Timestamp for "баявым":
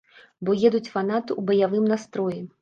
1.51-1.85